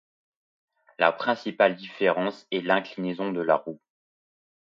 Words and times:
La 0.97 1.11
principale 1.11 1.75
différence 1.75 2.47
est 2.51 2.63
l’inclinaison 2.65 3.31
de 3.31 3.39
la 3.41 3.55
roue. 3.57 3.79